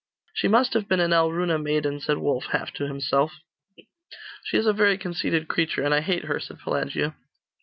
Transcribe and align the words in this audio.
'She 0.33 0.47
must 0.47 0.73
have 0.73 0.87
been 0.87 0.99
an 0.99 1.13
Alruna 1.13 1.61
maiden,' 1.61 1.99
said 1.99 2.17
Wulf, 2.17 2.45
half 2.45 2.71
to 2.73 2.87
himself. 2.87 3.33
'She 4.45 4.57
is 4.57 4.65
a 4.65 4.73
very 4.73 4.97
conceited 4.97 5.47
creature, 5.47 5.83
and 5.83 5.93
I 5.93 6.01
hate 6.01 6.23
her,' 6.23 6.39
said 6.39 6.57
Pelagia. 6.57 7.13